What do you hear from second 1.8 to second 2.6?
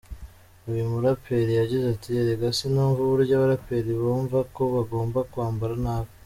ati: “Erega